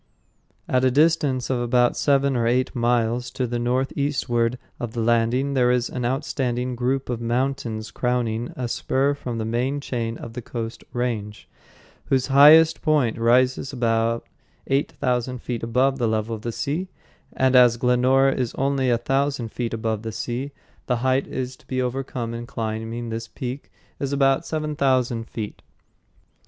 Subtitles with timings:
[0.67, 5.53] At a distance of about seven or eight miles to the northeastward of the landing,
[5.53, 10.33] there is an outstanding group of mountains crowning a spur from the main chain of
[10.33, 11.47] the Coast Range,
[12.05, 14.25] whose highest point rises about
[14.65, 16.87] eight thousand feet above the level of the sea;
[17.33, 20.51] and as Glenora is only a thousand feet above the sea,
[20.87, 25.61] the height to be overcome in climbing this peak is about seven thousand feet.